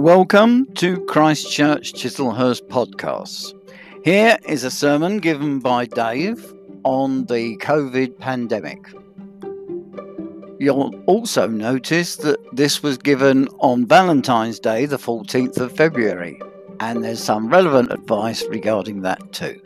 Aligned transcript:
Welcome 0.00 0.64
to 0.76 1.04
Christchurch 1.04 1.92
Chislehurst 1.92 2.68
podcasts. 2.68 3.52
Here 4.02 4.38
is 4.48 4.64
a 4.64 4.70
sermon 4.70 5.18
given 5.18 5.58
by 5.58 5.84
Dave 5.84 6.54
on 6.84 7.26
the 7.26 7.58
COVID 7.58 8.18
pandemic. 8.18 8.78
You'll 10.58 10.94
also 11.04 11.46
notice 11.48 12.16
that 12.16 12.38
this 12.56 12.82
was 12.82 12.96
given 12.96 13.46
on 13.58 13.84
Valentine's 13.84 14.58
Day, 14.58 14.86
the 14.86 14.96
14th 14.96 15.58
of 15.58 15.76
February, 15.76 16.40
and 16.80 17.04
there's 17.04 17.22
some 17.22 17.50
relevant 17.50 17.92
advice 17.92 18.42
regarding 18.46 19.02
that 19.02 19.34
too. 19.34 19.60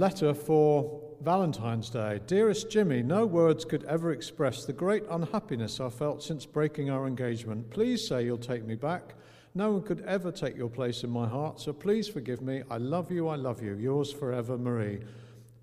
Letter 0.00 0.32
for 0.32 0.98
Valentine's 1.20 1.90
Day. 1.90 2.20
Dearest 2.26 2.70
Jimmy, 2.70 3.02
no 3.02 3.26
words 3.26 3.66
could 3.66 3.84
ever 3.84 4.12
express 4.12 4.64
the 4.64 4.72
great 4.72 5.04
unhappiness 5.10 5.78
I 5.78 5.90
felt 5.90 6.22
since 6.22 6.46
breaking 6.46 6.88
our 6.88 7.06
engagement. 7.06 7.68
Please 7.68 8.08
say 8.08 8.24
you'll 8.24 8.38
take 8.38 8.64
me 8.64 8.76
back. 8.76 9.12
No 9.54 9.72
one 9.72 9.82
could 9.82 10.00
ever 10.06 10.32
take 10.32 10.56
your 10.56 10.70
place 10.70 11.04
in 11.04 11.10
my 11.10 11.28
heart, 11.28 11.60
so 11.60 11.74
please 11.74 12.08
forgive 12.08 12.40
me. 12.40 12.62
I 12.70 12.78
love 12.78 13.12
you, 13.12 13.28
I 13.28 13.36
love 13.36 13.62
you. 13.62 13.74
Yours 13.74 14.10
forever, 14.10 14.56
Marie. 14.56 15.00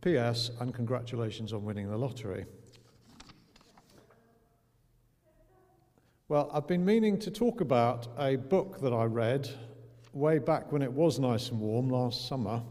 P.S. 0.02 0.52
and 0.60 0.72
congratulations 0.72 1.52
on 1.52 1.66
winning 1.66 1.90
the 1.90 1.98
lottery. 1.98 2.46
Well, 6.28 6.52
I've 6.54 6.68
been 6.68 6.86
meaning 6.86 7.18
to 7.22 7.32
talk 7.32 7.62
about 7.62 8.08
a 8.20 8.36
book 8.36 8.82
that 8.82 8.94
I 8.94 9.06
read 9.06 9.50
way 10.14 10.38
back 10.38 10.72
when 10.72 10.84
it 10.84 10.94
was 10.94 11.18
nice 11.18 11.50
and 11.50 11.60
warm 11.60 11.90
last 11.90 12.28
summer. 12.28 12.62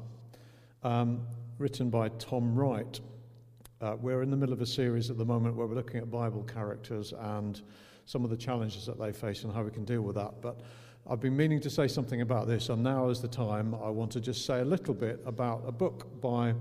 Um, 0.85 1.27
written 1.59 1.89
by 1.89 2.09
Tom 2.19 2.55
Wright. 2.55 3.01
Uh, 3.81 3.97
we're 4.01 4.23
in 4.23 4.31
the 4.31 4.37
middle 4.37 4.53
of 4.53 4.61
a 4.61 4.67
series 4.67 5.09
at 5.09 5.17
the 5.17 5.25
moment 5.25 5.57
where 5.57 5.67
we're 5.67 5.75
looking 5.75 5.99
at 5.99 6.11
Bible 6.11 6.43
characters 6.43 7.15
and 7.19 7.63
some 8.05 8.25
of 8.25 8.31
the 8.31 8.37
challenges 8.37 8.85
that 8.85 8.99
they 8.99 9.11
face 9.11 9.45
and 9.45 9.53
how 9.53 9.63
we 9.63 9.71
can 9.71 9.85
deal 9.85 10.03
with 10.03 10.17
that. 10.17 10.43
But 10.43 10.61
I've 11.09 11.21
been 11.21 11.37
meaning 11.37 11.61
to 11.61 11.71
say 11.71 11.89
something 11.89 12.21
about 12.21 12.47
this, 12.47 12.69
and 12.69 12.83
now 12.83 13.09
is 13.09 13.23
the 13.23 13.29
time. 13.29 13.75
I 13.75 13.89
want 13.89 14.11
to 14.13 14.21
just 14.21 14.45
say 14.45 14.61
a 14.61 14.65
little 14.65 14.93
bit 14.93 15.23
about 15.25 15.63
a 15.67 15.73
book 15.73 16.21
by 16.21 16.55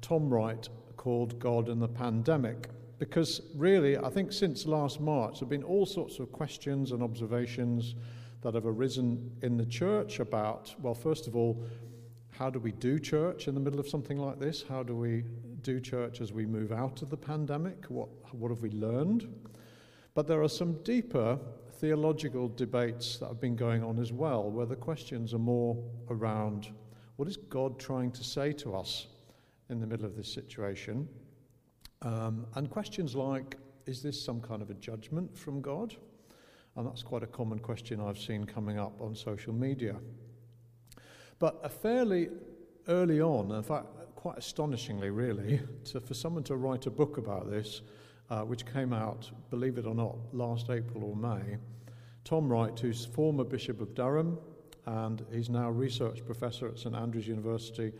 Tom 0.00 0.30
Wright 0.30 0.66
called 0.96 1.38
God 1.38 1.68
and 1.68 1.82
the 1.82 1.88
Pandemic. 1.88 2.68
Because 2.98 3.42
really, 3.54 3.98
I 3.98 4.08
think 4.08 4.32
since 4.32 4.64
last 4.66 4.98
March, 4.98 5.34
there 5.34 5.40
have 5.40 5.50
been 5.50 5.62
all 5.62 5.84
sorts 5.84 6.20
of 6.20 6.32
questions 6.32 6.92
and 6.92 7.02
observations 7.02 7.96
that 8.40 8.54
have 8.54 8.66
arisen 8.66 9.30
in 9.42 9.56
the 9.56 9.66
church 9.66 10.20
about, 10.20 10.74
well, 10.80 10.94
first 10.94 11.26
of 11.26 11.36
all, 11.36 11.62
how 12.38 12.48
do 12.48 12.60
we 12.60 12.70
do 12.70 13.00
church 13.00 13.48
in 13.48 13.54
the 13.54 13.60
middle 13.60 13.80
of 13.80 13.88
something 13.88 14.16
like 14.16 14.38
this? 14.38 14.64
How 14.68 14.84
do 14.84 14.94
we 14.94 15.24
do 15.62 15.80
church 15.80 16.20
as 16.20 16.32
we 16.32 16.46
move 16.46 16.70
out 16.70 17.02
of 17.02 17.10
the 17.10 17.16
pandemic? 17.16 17.86
What, 17.86 18.08
what 18.32 18.50
have 18.50 18.62
we 18.62 18.70
learned? 18.70 19.26
But 20.14 20.28
there 20.28 20.40
are 20.40 20.48
some 20.48 20.80
deeper 20.84 21.36
theological 21.80 22.48
debates 22.48 23.18
that 23.18 23.26
have 23.26 23.40
been 23.40 23.56
going 23.56 23.82
on 23.82 23.98
as 23.98 24.12
well, 24.12 24.48
where 24.52 24.66
the 24.66 24.76
questions 24.76 25.34
are 25.34 25.40
more 25.40 25.76
around 26.10 26.68
what 27.16 27.26
is 27.26 27.36
God 27.36 27.76
trying 27.80 28.12
to 28.12 28.22
say 28.22 28.52
to 28.52 28.76
us 28.76 29.08
in 29.68 29.80
the 29.80 29.86
middle 29.86 30.06
of 30.06 30.14
this 30.14 30.32
situation? 30.32 31.08
Um, 32.02 32.46
and 32.54 32.70
questions 32.70 33.16
like, 33.16 33.56
is 33.86 34.00
this 34.00 34.20
some 34.24 34.40
kind 34.40 34.62
of 34.62 34.70
a 34.70 34.74
judgment 34.74 35.36
from 35.36 35.60
God? 35.60 35.96
And 36.76 36.86
that's 36.86 37.02
quite 37.02 37.24
a 37.24 37.26
common 37.26 37.58
question 37.58 38.00
I've 38.00 38.18
seen 38.18 38.44
coming 38.44 38.78
up 38.78 39.00
on 39.00 39.16
social 39.16 39.52
media. 39.52 39.96
But 41.38 41.60
a 41.62 41.68
fairly 41.68 42.28
early 42.88 43.20
on, 43.20 43.50
in 43.52 43.62
fact, 43.62 43.86
quite 44.14 44.38
astonishingly, 44.38 45.10
really, 45.10 45.60
to, 45.84 46.00
for 46.00 46.14
someone 46.14 46.42
to 46.44 46.56
write 46.56 46.86
a 46.86 46.90
book 46.90 47.18
about 47.18 47.50
this, 47.50 47.82
uh, 48.30 48.42
which 48.42 48.66
came 48.66 48.92
out, 48.92 49.30
believe 49.50 49.78
it 49.78 49.86
or 49.86 49.94
not, 49.94 50.16
last 50.32 50.70
April 50.70 51.04
or 51.04 51.16
May, 51.16 51.56
Tom 52.24 52.48
Wright, 52.48 52.78
who's 52.78 53.06
former 53.06 53.44
Bishop 53.44 53.80
of 53.80 53.94
Durham 53.94 54.38
and 54.88 55.24
he's 55.32 55.50
now 55.50 55.68
research 55.70 56.24
professor 56.24 56.66
at 56.66 56.78
St 56.78 56.94
Andrews 56.94 57.28
University, 57.28 57.92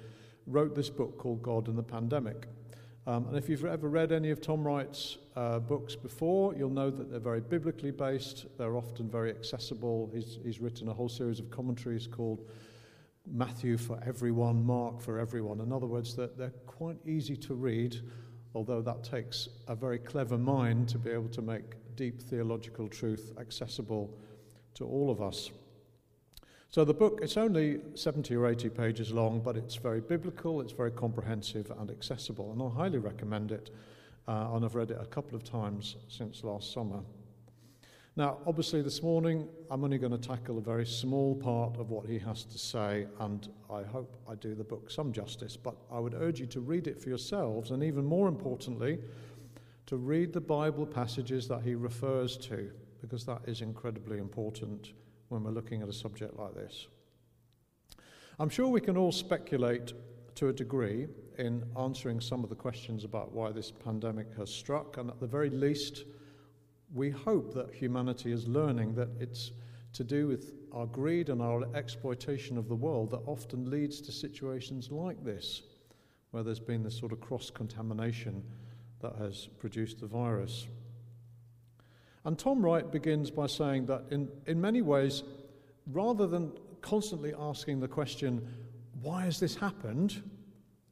wrote 0.47 0.75
this 0.75 0.89
book 0.89 1.19
called 1.19 1.43
God 1.43 1.69
and 1.69 1.77
the 1.77 1.83
Pandemic. 1.83 2.49
Um, 3.07 3.27
and 3.29 3.37
if 3.37 3.49
you've 3.49 3.65
ever 3.65 3.89
read 3.89 4.11
any 4.11 4.31
of 4.31 4.41
Tom 4.41 4.67
Wright's 4.67 5.19
uh, 5.37 5.59
books 5.59 5.95
before, 5.95 6.55
you'll 6.55 6.71
know 6.71 6.91
that 6.91 7.11
they're 7.11 7.21
very 7.21 7.41
biblically 7.41 7.91
based. 7.91 8.47
They're 8.57 8.77
often 8.77 9.09
very 9.09 9.31
accessible. 9.31 10.11
He's, 10.15 10.39
he's 10.43 10.61
written 10.61 10.89
a 10.89 10.95
whole 10.95 11.09
series 11.09 11.41
of 11.41 11.51
commentaries 11.51 12.07
called 12.07 12.49
Matthew 13.33 13.77
for 13.77 14.01
everyone, 14.07 14.65
Mark 14.65 15.01
for 15.01 15.19
everyone. 15.19 15.61
In 15.61 15.73
other 15.73 15.87
words, 15.87 16.15
they're, 16.15 16.31
they're 16.37 16.55
quite 16.67 16.97
easy 17.07 17.37
to 17.37 17.55
read, 17.55 18.01
although 18.55 18.83
that 18.83 19.05
takes 19.05 19.49
a 19.69 19.75
very 19.75 19.99
clever 19.99 20.39
mind 20.39 20.89
to 20.91 20.99
be 20.99 21.11
able 21.11 21.29
to 21.29 21.43
make 21.43 21.97
deep 21.97 22.21
theological 22.21 22.89
truth 22.89 23.33
accessible 23.39 24.17
to 24.75 24.87
all 24.87 25.11
of 25.11 25.21
us. 25.21 25.51
So 26.71 26.85
the 26.85 26.95
book, 26.95 27.21
it's 27.23 27.37
only 27.37 27.81
70 27.95 28.37
or 28.37 28.47
80 28.47 28.69
pages 28.69 29.11
long, 29.13 29.41
but 29.41 29.57
it's 29.57 29.77
very 29.77 30.01
biblical, 30.01 30.61
it's 30.61 30.73
very 30.73 30.91
comprehensive 30.91 31.73
and 31.79 31.91
accessible, 31.91 32.53
and 32.53 32.63
I 32.63 32.69
highly 32.69 32.99
recommend 32.99 33.53
it. 33.53 33.71
Uh, 34.29 34.51
and 34.53 34.65
I've 34.65 34.75
read 34.75 34.91
it 34.91 34.99
a 35.01 35.07
couple 35.07 35.35
of 35.35 35.43
times 35.43 35.97
since 36.09 36.45
last 36.45 36.73
summer. 36.73 37.01
Now, 38.19 38.39
obviously, 38.49 38.83
this 38.83 39.01
morning 39.01 39.49
I'm 39.71 39.85
only 39.85 39.97
going 39.97 40.11
to 40.11 40.19
tackle 40.19 40.59
a 40.59 40.61
very 40.61 40.85
small 40.85 41.37
part 41.37 41.79
of 41.79 41.91
what 41.91 42.05
he 42.05 42.19
has 42.19 42.43
to 42.47 42.59
say, 42.59 43.07
and 43.21 43.49
I 43.71 43.85
hope 43.85 44.17
I 44.29 44.35
do 44.35 44.57
the 44.57 44.65
book 44.65 44.91
some 44.91 45.13
justice. 45.13 45.57
But 45.57 45.77
I 45.89 46.01
would 46.01 46.15
urge 46.15 46.41
you 46.41 46.47
to 46.47 46.61
read 46.61 46.89
it 46.89 47.01
for 47.01 47.11
yourselves, 47.11 47.71
and 47.71 47.81
even 47.81 48.05
more 48.05 48.27
importantly, 48.27 48.99
to 49.87 49.97
read 49.97 50.33
the 50.33 50.41
Bible 50.41 50.85
passages 50.85 51.47
that 51.47 51.63
he 51.63 51.77
refers 51.77 52.37
to, 52.39 52.73
because 53.01 53.25
that 53.27 53.43
is 53.47 53.61
incredibly 53.61 54.19
important 54.19 54.95
when 55.29 55.45
we're 55.45 55.53
looking 55.53 55.83
at 55.83 55.89
a 55.89 55.93
subject 55.93 56.37
like 56.37 56.57
this. 56.57 56.89
I'm 58.41 58.49
sure 58.49 58.67
we 58.67 58.81
can 58.81 58.97
all 58.97 59.13
speculate 59.13 59.93
to 60.35 60.49
a 60.49 60.53
degree 60.53 61.07
in 61.39 61.65
answering 61.79 62.21
some 62.21 62.43
of 62.43 62.51
the 62.51 62.57
questions 62.57 63.05
about 63.05 63.31
why 63.31 63.53
this 63.53 63.71
pandemic 63.71 64.37
has 64.37 64.51
struck, 64.51 64.97
and 64.97 65.09
at 65.09 65.21
the 65.21 65.27
very 65.29 65.51
least, 65.51 66.03
we 66.95 67.11
hope 67.11 67.53
that 67.55 67.73
humanity 67.75 68.33
is 68.33 68.47
learning 68.49 68.95
that 68.95 69.09
it's 69.21 69.53
to 69.93 70.05
do 70.05 70.27
with 70.27 70.53
our 70.73 70.87
greed 70.87 71.29
and 71.29 71.41
our 71.43 71.65
exploitation 71.75 72.59
of 72.59 72.69
the 72.69 72.75
world 72.75 73.11
that 73.11 73.21
often 73.27 73.71
leads 73.71 74.01
to 74.03 74.13
situations 74.13 74.91
like 74.91 75.23
this, 75.25 75.63
where 76.31 76.43
there's 76.43 76.61
been 76.61 76.83
this 76.83 76.99
sort 76.99 77.13
of 77.13 77.21
cross 77.21 77.51
contamination 77.51 78.43
that 79.01 79.15
has 79.17 79.49
produced 79.59 80.01
the 80.01 80.07
virus. 80.07 80.67
And 82.25 82.39
Tom 82.39 82.65
Wright 82.65 82.91
begins 82.91 83.31
by 83.31 83.47
saying 83.47 83.87
that 83.87 84.05
in, 84.11 84.29
in 84.47 84.61
many 84.61 84.83
ways, 84.83 85.23
rather 85.87 86.27
than 86.27 86.53
constantly 86.83 87.33
asking 87.39 87.81
the 87.81 87.89
question, 87.89 88.47
why 89.01 89.23
has 89.23 89.41
this 89.41 89.55
happened? 89.55 90.23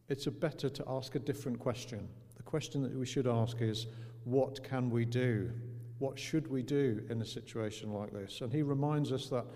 It's 0.08 0.26
better 0.26 0.68
to 0.68 0.84
ask 0.88 1.14
a 1.14 1.18
different 1.18 1.58
question. 1.58 2.08
The 2.36 2.42
question 2.42 2.82
that 2.82 2.94
we 2.94 3.06
should 3.06 3.26
ask 3.26 3.60
is, 3.60 3.86
what 4.24 4.62
can 4.62 4.88
we 4.90 5.04
do? 5.04 5.50
What 5.98 6.18
should 6.18 6.48
we 6.48 6.62
do 6.62 7.02
in 7.08 7.22
a 7.22 7.26
situation 7.26 7.92
like 7.92 8.12
this? 8.12 8.40
And 8.40 8.52
he 8.52 8.62
reminds 8.62 9.12
us 9.12 9.28
that 9.28 9.46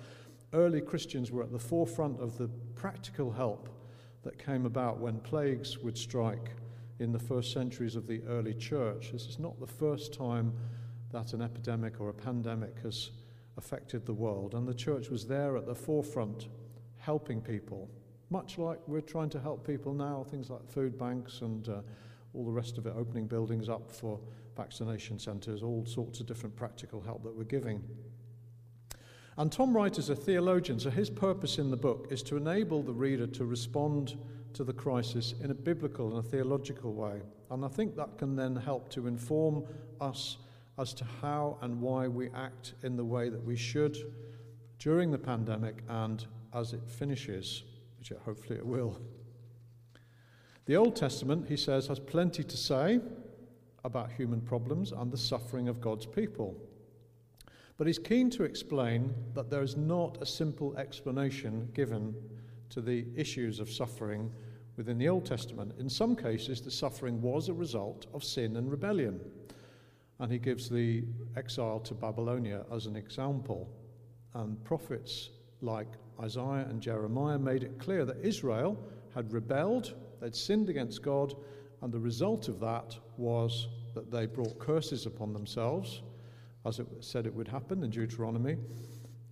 early 0.52 0.80
Christians 0.80 1.30
were 1.30 1.42
at 1.42 1.52
the 1.52 1.58
forefront 1.58 2.20
of 2.20 2.38
the 2.38 2.48
practical 2.74 3.30
help 3.30 3.68
that 4.22 4.42
came 4.42 4.66
about 4.66 4.98
when 4.98 5.18
plagues 5.20 5.78
would 5.78 5.96
strike 5.96 6.50
in 6.98 7.12
the 7.12 7.18
first 7.18 7.52
centuries 7.52 7.96
of 7.96 8.06
the 8.06 8.22
early 8.28 8.54
church. 8.54 9.12
This 9.12 9.26
is 9.26 9.38
not 9.38 9.58
the 9.60 9.66
first 9.66 10.12
time 10.12 10.52
that 11.12 11.32
an 11.32 11.42
epidemic 11.42 12.00
or 12.00 12.10
a 12.10 12.14
pandemic 12.14 12.78
has 12.82 13.10
affected 13.56 14.06
the 14.06 14.12
world, 14.12 14.54
and 14.54 14.66
the 14.66 14.74
church 14.74 15.10
was 15.10 15.26
there 15.26 15.56
at 15.56 15.66
the 15.66 15.74
forefront 15.74 16.48
helping 16.98 17.40
people, 17.40 17.90
much 18.30 18.58
like 18.58 18.78
we're 18.86 19.00
trying 19.00 19.30
to 19.30 19.40
help 19.40 19.66
people 19.66 19.92
now, 19.92 20.24
things 20.30 20.50
like 20.50 20.66
food 20.70 20.98
banks 20.98 21.40
and 21.40 21.68
uh, 21.68 21.80
all 22.34 22.44
the 22.44 22.50
rest 22.50 22.78
of 22.78 22.86
it, 22.86 22.94
opening 22.96 23.26
buildings 23.26 23.68
up 23.68 23.90
for 23.90 24.20
vaccination 24.60 25.18
centres, 25.18 25.62
all 25.62 25.86
sorts 25.86 26.20
of 26.20 26.26
different 26.26 26.54
practical 26.54 27.00
help 27.00 27.22
that 27.22 27.34
we're 27.34 27.44
giving. 27.44 27.82
And 29.38 29.50
Tom 29.50 29.74
Wright 29.74 29.96
is 29.96 30.10
a 30.10 30.14
theologian, 30.14 30.78
so 30.78 30.90
his 30.90 31.08
purpose 31.08 31.56
in 31.56 31.70
the 31.70 31.78
book 31.78 32.08
is 32.10 32.22
to 32.24 32.36
enable 32.36 32.82
the 32.82 32.92
reader 32.92 33.26
to 33.26 33.46
respond 33.46 34.18
to 34.52 34.62
the 34.62 34.72
crisis 34.74 35.32
in 35.42 35.50
a 35.50 35.54
biblical 35.54 36.10
and 36.10 36.18
a 36.18 36.28
theological 36.28 36.92
way. 36.92 37.22
And 37.50 37.64
I 37.64 37.68
think 37.68 37.96
that 37.96 38.18
can 38.18 38.36
then 38.36 38.54
help 38.54 38.90
to 38.90 39.06
inform 39.06 39.64
us 39.98 40.36
as 40.78 40.92
to 40.92 41.06
how 41.22 41.56
and 41.62 41.80
why 41.80 42.06
we 42.06 42.28
act 42.34 42.74
in 42.82 42.96
the 42.96 43.04
way 43.04 43.30
that 43.30 43.42
we 43.42 43.56
should 43.56 43.96
during 44.78 45.10
the 45.10 45.18
pandemic 45.18 45.82
and 45.88 46.26
as 46.52 46.74
it 46.74 46.86
finishes, 46.86 47.62
which 47.98 48.12
hopefully 48.26 48.58
it 48.58 48.66
will. 48.66 49.00
The 50.66 50.76
Old 50.76 50.96
Testament, 50.96 51.48
he 51.48 51.56
says, 51.56 51.86
has 51.86 51.98
plenty 51.98 52.44
to 52.44 52.56
say 52.58 53.00
about 53.84 54.12
human 54.12 54.40
problems 54.40 54.92
and 54.92 55.10
the 55.10 55.16
suffering 55.16 55.68
of 55.68 55.80
God's 55.80 56.06
people. 56.06 56.56
But 57.78 57.86
he's 57.86 57.98
keen 57.98 58.28
to 58.30 58.44
explain 58.44 59.14
that 59.34 59.48
there 59.48 59.62
is 59.62 59.76
not 59.76 60.18
a 60.20 60.26
simple 60.26 60.76
explanation 60.76 61.68
given 61.72 62.14
to 62.68 62.80
the 62.80 63.06
issues 63.16 63.58
of 63.58 63.70
suffering 63.70 64.30
within 64.76 64.98
the 64.98 65.08
Old 65.08 65.24
Testament. 65.24 65.72
In 65.78 65.88
some 65.88 66.14
cases, 66.14 66.60
the 66.60 66.70
suffering 66.70 67.20
was 67.22 67.48
a 67.48 67.54
result 67.54 68.06
of 68.12 68.22
sin 68.22 68.56
and 68.56 68.70
rebellion. 68.70 69.20
And 70.18 70.30
he 70.30 70.38
gives 70.38 70.68
the 70.68 71.04
exile 71.36 71.80
to 71.80 71.94
Babylonia 71.94 72.64
as 72.70 72.86
an 72.86 72.96
example. 72.96 73.68
And 74.34 74.62
prophets 74.62 75.30
like 75.62 75.88
Isaiah 76.22 76.66
and 76.68 76.80
Jeremiah 76.80 77.38
made 77.38 77.62
it 77.62 77.78
clear 77.78 78.04
that 78.04 78.20
Israel 78.22 78.78
had 79.14 79.32
rebelled, 79.32 79.94
they'd 80.20 80.34
sinned 80.34 80.68
against 80.68 81.02
God, 81.02 81.34
and 81.82 81.92
the 81.92 81.98
result 81.98 82.48
of 82.48 82.60
that 82.60 82.96
was 83.16 83.68
that 83.94 84.10
they 84.10 84.26
brought 84.26 84.58
curses 84.58 85.06
upon 85.06 85.32
themselves, 85.32 86.02
as 86.66 86.78
it 86.78 86.86
said 87.00 87.26
it 87.26 87.34
would 87.34 87.48
happen 87.48 87.82
in 87.82 87.90
Deuteronomy, 87.90 88.56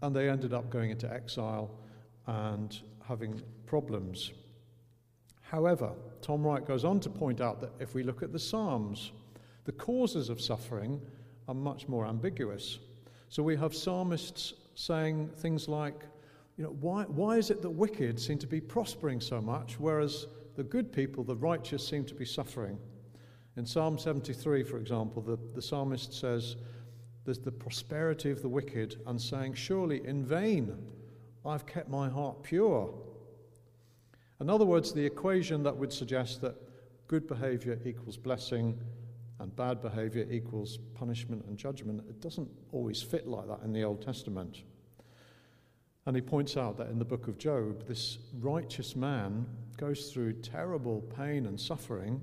and 0.03 0.15
they 0.15 0.29
ended 0.29 0.53
up 0.53 0.71
going 0.71 0.91
into 0.91 1.13
exile 1.13 1.71
and 2.27 2.81
having 3.07 3.41
problems. 3.67 4.33
However, 5.43 5.93
Tom 6.21 6.47
Wright 6.47 6.65
goes 6.65 6.85
on 6.85 7.01
to 7.01 7.11
point 7.11 7.41
out 7.41 7.61
that 7.61 7.73
if 7.81 7.95
we 7.95 8.03
look 8.03 8.23
at 8.23 8.33
the 8.33 8.39
Psalms, 8.39 9.13
the 9.65 9.73
causes 9.73 10.29
of 10.29 10.41
suffering 10.41 11.01
are 11.49 11.55
much 11.55 11.89
more 11.89 12.07
ambiguous. 12.07 12.79
So 13.29 13.43
we 13.43 13.57
have 13.57 13.75
psalmists 13.75 14.55
saying 14.75 15.31
things 15.37 15.69
like, 15.69 16.05
you 16.57 16.65
know, 16.65 16.77
why, 16.81 17.05
why 17.05 17.37
is 17.37 17.51
it 17.51 17.63
that 17.63 17.71
wicked 17.71 18.21
seem 18.21 18.39
to 18.39 18.47
be 18.47 18.61
prospering 18.61 19.21
so 19.21 19.41
much, 19.41 19.79
whereas 19.79 20.27
the 20.59 20.65
good 20.65 20.93
people, 20.93 21.23
the 21.23 21.37
righteous, 21.37 21.87
seem 21.87 22.05
to 22.05 22.17
be 22.17 22.25
suffering? 22.25 22.77
In 23.57 23.65
Psalm 23.65 23.97
73, 23.97 24.65
for 24.65 24.79
example, 24.79 25.23
the, 25.23 25.39
the 25.55 25.63
psalmist 25.63 26.13
says, 26.13 26.57
There's 27.25 27.39
the 27.39 27.53
prosperity 27.53 28.33
of 28.33 28.43
the 28.43 28.49
wicked, 28.49 29.01
and 29.07 29.23
saying, 29.23 29.55
Surely 29.55 30.05
in 30.05 30.27
vain 30.27 30.77
I've 31.47 31.65
kept 31.65 31.89
my 31.89 32.09
heart 32.09 32.43
pure. 32.43 32.93
In 34.41 34.51
other 34.51 34.65
words, 34.65 34.93
the 34.93 35.07
equation 35.07 35.63
that 35.63 35.77
would 35.77 35.93
suggest 35.93 36.41
that 36.41 36.57
good 37.07 37.29
behavior 37.29 37.79
equals 37.85 38.17
blessing 38.17 38.81
and 39.39 39.55
bad 39.55 39.81
behavior 39.81 40.27
equals 40.29 40.81
punishment 40.97 41.45
and 41.47 41.57
judgment, 41.57 42.03
it 42.09 42.21
doesn't 42.21 42.51
always 42.73 43.01
fit 43.01 43.29
like 43.29 43.47
that 43.47 43.61
in 43.63 43.73
the 43.73 43.85
Old 43.85 44.03
Testament. 44.03 44.65
And 46.09 46.17
he 46.17 46.23
points 46.23 46.57
out 46.57 46.79
that 46.79 46.89
in 46.89 46.99
the 46.99 47.05
book 47.05 47.29
of 47.29 47.37
Job, 47.37 47.87
this 47.87 48.17
righteous 48.41 48.97
man 48.97 49.45
goes 49.77 50.11
through 50.11 50.33
terrible 50.41 51.03
pain 51.03 51.45
and 51.45 51.61
suffering. 51.61 52.19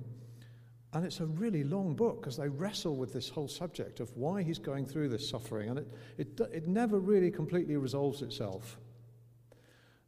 And 0.92 1.04
it's 1.04 1.20
a 1.20 1.26
really 1.26 1.62
long 1.62 1.94
book 1.94 2.20
because 2.20 2.36
they 2.36 2.48
wrestle 2.48 2.96
with 2.96 3.12
this 3.12 3.28
whole 3.28 3.46
subject 3.46 4.00
of 4.00 4.10
why 4.16 4.42
he's 4.42 4.58
going 4.58 4.86
through 4.86 5.10
this 5.10 5.30
suffering. 5.30 5.68
And 5.68 5.78
it, 5.78 5.86
it, 6.18 6.40
it 6.52 6.66
never 6.66 6.98
really 6.98 7.30
completely 7.30 7.76
resolves 7.76 8.22
itself. 8.22 8.76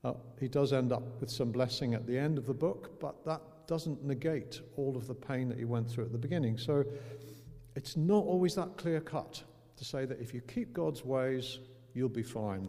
Uh, 0.03 0.15
he 0.41 0.49
does 0.49 0.73
end 0.73 0.93
up 0.93 1.21
with 1.21 1.31
some 1.31 1.53
blessing 1.53 1.95
at 1.95 2.05
the 2.05 2.19
end 2.19 2.37
of 2.37 2.47
the 2.47 2.55
book, 2.55 2.99
but 2.99 3.25
that 3.27 3.43
doesn't 3.69 4.05
negate 4.05 4.61
all 4.77 4.97
of 4.97 5.07
the 5.07 5.15
pain 5.15 5.49
that 5.51 5.57
he 5.57 5.65
went 5.65 5.89
through 5.89 6.07
at 6.07 6.11
the 6.11 6.19
beginning. 6.19 6.59
So 6.59 6.85
it's 7.77 7.97
not 7.97 8.25
always 8.25 8.57
that 8.57 8.77
clear 8.77 9.01
cut 9.01 9.41
to 9.77 9.85
say 9.85 10.05
that 10.05 10.21
if 10.21 10.35
you 10.35 10.41
keep 10.41 10.73
God's 10.73 11.05
ways, 11.05 11.61
you'll 11.95 12.09
be 12.09 12.25
fine. 12.25 12.69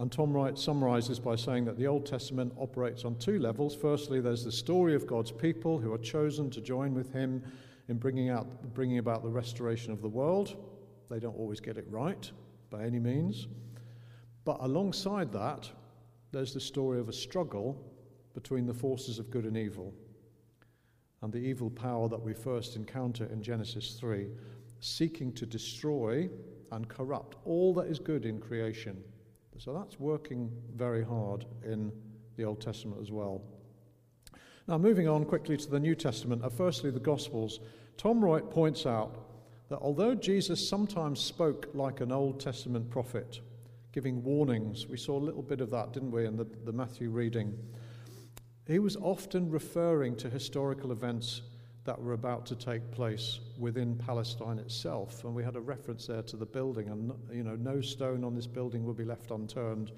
And 0.00 0.10
Tom 0.10 0.32
Wright 0.32 0.56
summarizes 0.56 1.20
by 1.20 1.36
saying 1.36 1.66
that 1.66 1.76
the 1.76 1.86
Old 1.86 2.06
Testament 2.06 2.54
operates 2.56 3.04
on 3.04 3.16
two 3.16 3.38
levels. 3.38 3.76
Firstly, 3.76 4.22
there's 4.22 4.42
the 4.42 4.50
story 4.50 4.94
of 4.94 5.06
God's 5.06 5.30
people 5.30 5.78
who 5.78 5.92
are 5.92 5.98
chosen 5.98 6.48
to 6.52 6.62
join 6.62 6.94
with 6.94 7.12
him 7.12 7.42
in 7.88 7.98
bringing, 7.98 8.30
out, 8.30 8.72
bringing 8.72 8.96
about 8.96 9.22
the 9.22 9.28
restoration 9.28 9.92
of 9.92 10.00
the 10.00 10.08
world. 10.08 10.56
They 11.10 11.18
don't 11.18 11.36
always 11.36 11.60
get 11.60 11.76
it 11.76 11.84
right 11.90 12.30
by 12.70 12.84
any 12.84 12.98
means. 12.98 13.46
But 14.46 14.56
alongside 14.60 15.32
that, 15.32 15.70
there's 16.32 16.54
the 16.54 16.60
story 16.60 16.98
of 16.98 17.10
a 17.10 17.12
struggle 17.12 17.78
between 18.32 18.64
the 18.64 18.72
forces 18.72 19.18
of 19.18 19.30
good 19.30 19.44
and 19.44 19.58
evil. 19.58 19.92
And 21.20 21.30
the 21.30 21.40
evil 21.40 21.68
power 21.68 22.08
that 22.08 22.22
we 22.22 22.32
first 22.32 22.74
encounter 22.74 23.26
in 23.26 23.42
Genesis 23.42 23.98
3, 24.00 24.28
seeking 24.80 25.30
to 25.34 25.44
destroy 25.44 26.30
and 26.72 26.88
corrupt 26.88 27.36
all 27.44 27.74
that 27.74 27.88
is 27.88 27.98
good 27.98 28.24
in 28.24 28.40
creation. 28.40 29.04
So 29.60 29.74
that's 29.74 30.00
working 30.00 30.50
very 30.74 31.04
hard 31.04 31.44
in 31.66 31.92
the 32.38 32.44
Old 32.44 32.62
Testament 32.62 32.98
as 33.02 33.10
well. 33.10 33.42
Now, 34.66 34.78
moving 34.78 35.06
on 35.06 35.26
quickly 35.26 35.58
to 35.58 35.70
the 35.70 35.78
New 35.78 35.94
Testament, 35.94 36.42
uh, 36.42 36.48
firstly, 36.48 36.90
the 36.90 36.98
Gospels. 36.98 37.60
Tom 37.98 38.24
Wright 38.24 38.48
points 38.48 38.86
out 38.86 39.18
that 39.68 39.76
although 39.80 40.14
Jesus 40.14 40.66
sometimes 40.66 41.20
spoke 41.20 41.68
like 41.74 42.00
an 42.00 42.10
Old 42.10 42.40
Testament 42.40 42.88
prophet, 42.88 43.40
giving 43.92 44.24
warnings. 44.24 44.86
We 44.86 44.96
saw 44.96 45.18
a 45.18 45.20
little 45.20 45.42
bit 45.42 45.60
of 45.60 45.70
that, 45.72 45.92
didn't 45.92 46.12
we, 46.12 46.24
in 46.24 46.36
the, 46.36 46.46
the 46.64 46.72
Matthew 46.72 47.10
reading? 47.10 47.58
He 48.66 48.78
was 48.78 48.96
often 48.96 49.50
referring 49.50 50.16
to 50.16 50.30
historical 50.30 50.90
events 50.90 51.42
that 51.84 52.00
were 52.00 52.12
about 52.12 52.44
to 52.46 52.54
take 52.54 52.90
place 52.90 53.40
within 53.58 53.96
Palestine 53.96 54.58
itself. 54.58 55.24
And 55.24 55.34
we 55.34 55.42
had 55.42 55.56
a 55.56 55.60
reference 55.60 56.06
there 56.06 56.22
to 56.22 56.36
the 56.36 56.46
building, 56.46 56.88
and 56.88 57.12
you 57.32 57.42
know, 57.42 57.56
no 57.56 57.80
stone 57.80 58.22
on 58.24 58.34
this 58.34 58.46
building 58.46 58.84
will 58.84 58.94
be 58.94 59.04
left 59.04 59.30
unturned. 59.30 59.92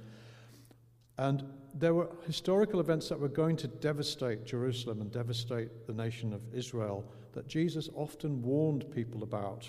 And 1.18 1.44
there 1.74 1.94
were 1.94 2.10
historical 2.26 2.80
events 2.80 3.08
that 3.08 3.18
were 3.18 3.28
going 3.28 3.56
to 3.58 3.68
devastate 3.68 4.44
Jerusalem 4.44 5.00
and 5.00 5.10
devastate 5.10 5.86
the 5.86 5.92
nation 5.92 6.32
of 6.32 6.42
Israel 6.54 7.04
that 7.32 7.48
Jesus 7.48 7.88
often 7.94 8.42
warned 8.42 8.90
people 8.94 9.22
about 9.22 9.68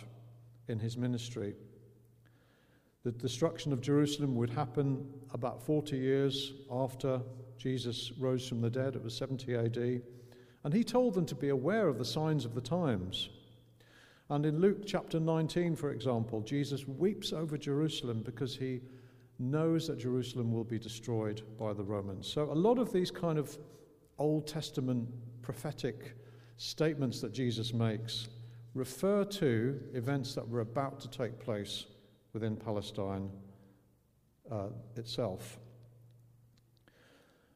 in 0.67 0.79
his 0.79 0.97
ministry. 0.97 1.55
The 3.03 3.11
destruction 3.11 3.73
of 3.73 3.81
Jerusalem 3.81 4.35
would 4.35 4.49
happen 4.49 5.05
about 5.33 5.61
40 5.61 5.97
years 5.97 6.53
after 6.71 7.21
Jesus 7.57 8.11
rose 8.17 8.47
from 8.47 8.61
the 8.61 8.69
dead. 8.69 8.95
It 8.95 9.03
was 9.03 9.15
70 9.15 9.55
AD. 9.55 10.01
And 10.63 10.73
he 10.73 10.83
told 10.83 11.13
them 11.13 11.25
to 11.25 11.35
be 11.35 11.49
aware 11.49 11.87
of 11.87 11.97
the 11.97 12.05
signs 12.05 12.45
of 12.45 12.55
the 12.55 12.61
times. 12.61 13.29
And 14.29 14.45
in 14.45 14.59
Luke 14.59 14.83
chapter 14.85 15.19
19, 15.19 15.75
for 15.75 15.91
example, 15.91 16.41
Jesus 16.41 16.87
weeps 16.87 17.33
over 17.33 17.57
Jerusalem 17.57 18.21
because 18.23 18.55
he 18.55 18.81
knows 19.39 19.87
that 19.87 19.99
Jerusalem 19.99 20.51
will 20.51 20.63
be 20.63 20.79
destroyed 20.79 21.41
by 21.59 21.73
the 21.73 21.83
Romans. 21.83 22.27
So 22.27 22.51
a 22.51 22.53
lot 22.53 22.79
of 22.79 22.93
these 22.93 23.11
kind 23.11 23.37
of 23.37 23.57
Old 24.17 24.47
Testament 24.47 25.09
prophetic 25.41 26.15
statements 26.57 27.19
that 27.21 27.33
Jesus 27.33 27.73
makes 27.73 28.29
refer 28.73 29.23
to 29.23 29.79
events 29.93 30.33
that 30.35 30.47
were 30.47 30.61
about 30.61 30.99
to 31.01 31.09
take 31.09 31.39
place 31.39 31.85
within 32.31 32.55
Palestine 32.55 33.29
uh, 34.49 34.67
itself. 34.95 35.59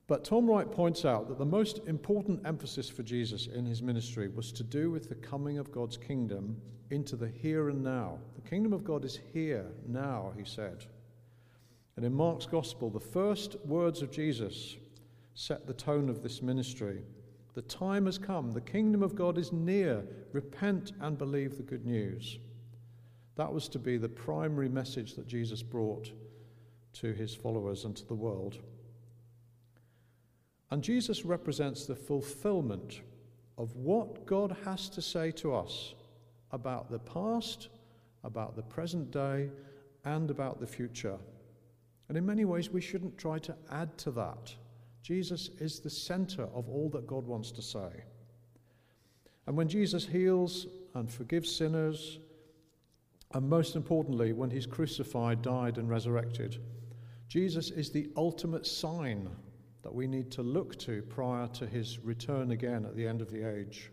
But 0.08 0.24
Tom 0.24 0.50
Wright 0.50 0.72
points 0.72 1.04
out 1.04 1.28
that 1.28 1.38
the 1.38 1.46
most 1.46 1.82
important 1.86 2.42
emphasis 2.46 2.90
for 2.90 3.04
Jesus 3.04 3.48
in 3.48 3.66
his 3.66 3.84
ministry 3.84 4.30
was 4.30 4.54
to 4.54 4.64
do 4.64 4.90
with 4.90 5.10
the 5.10 5.16
coming 5.16 5.58
of 5.58 5.72
God's 5.72 5.98
kingdom 5.98 6.56
into 6.92 7.18
the 7.18 7.28
here 7.28 7.68
and 7.68 7.84
now. 7.84 8.18
The 8.36 8.50
kingdom 8.50 8.72
of 8.72 8.86
God 8.86 9.04
is 9.04 9.20
here 9.34 9.66
now, 9.86 10.32
he 10.38 10.46
said. 10.46 10.86
And 11.98 12.06
in 12.06 12.14
Mark's 12.14 12.46
gospel, 12.46 12.90
the 12.90 13.00
first 13.00 13.58
words 13.66 14.02
of 14.02 14.10
Jesus 14.10 14.78
set 15.34 15.68
the 15.68 15.74
tone 15.74 16.08
of 16.08 16.24
this 16.24 16.42
ministry. 16.42 17.04
The 17.54 17.64
time 17.64 18.06
has 18.06 18.18
come, 18.18 18.52
the 18.52 18.62
kingdom 18.62 19.04
of 19.04 19.16
God 19.16 19.38
is 19.38 19.52
near. 19.52 20.06
Repent 20.32 20.94
and 21.02 21.18
believe 21.18 21.58
the 21.58 21.64
good 21.64 21.86
news. 21.86 22.40
That 23.36 23.52
was 23.52 23.68
to 23.70 23.80
be 23.80 23.98
the 23.98 24.08
primary 24.08 24.70
message 24.70 25.16
that 25.16 25.28
Jesus 25.28 25.62
brought 25.64 26.12
to 26.94 27.14
his 27.14 27.36
followers 27.36 27.84
and 27.84 27.96
to 27.98 28.08
the 28.08 28.16
world. 28.16 28.60
And 30.72 30.84
Jesus 30.84 31.26
represents 31.26 31.86
the 31.86 31.96
fulfillment 31.96 33.02
of 33.58 33.76
what 33.76 34.26
God 34.26 34.56
has 34.66 34.90
to 34.90 35.02
say 35.02 35.32
to 35.32 35.56
us 35.56 35.96
about 36.52 36.92
the 36.92 37.00
past, 37.00 37.70
about 38.24 38.56
the 38.56 38.64
present 38.64 39.12
day, 39.12 39.50
and 40.06 40.30
about 40.30 40.60
the 40.60 40.68
future. 40.68 41.18
And 42.10 42.18
in 42.18 42.26
many 42.26 42.46
ways, 42.46 42.70
we 42.70 42.82
shouldn't 42.82 43.18
try 43.18 43.40
to 43.40 43.56
add 43.72 43.98
to 44.00 44.12
that. 44.12 44.54
Jesus 45.02 45.50
is 45.60 45.80
the 45.80 45.90
center 45.90 46.44
of 46.54 46.70
all 46.70 46.90
that 46.90 47.08
God 47.08 47.26
wants 47.26 47.52
to 47.54 47.62
say. 47.62 48.04
And 49.46 49.56
when 49.56 49.70
Jesus 49.70 50.06
heals 50.06 50.68
and 50.94 51.12
forgives 51.12 51.50
sinners 51.50 52.20
and 53.34 53.50
most 53.50 53.76
importantly, 53.76 54.34
when 54.34 54.50
he's 54.50 54.66
crucified, 54.66 55.42
died, 55.42 55.78
and 55.78 55.90
resurrected, 55.90 56.62
Jesus 57.28 57.72
is 57.72 57.92
the 57.92 58.10
ultimate 58.16 58.66
sign 58.66 59.30
that 59.88 59.96
we 59.96 60.06
need 60.06 60.30
to 60.30 60.44
look 60.44 60.78
to 60.78 61.02
prior 61.04 61.48
to 61.48 61.66
his 61.66 62.00
return 62.00 62.52
again 62.52 62.86
at 62.86 62.94
the 62.94 63.08
end 63.08 63.22
of 63.22 63.32
the 63.32 63.42
age. 63.42 63.90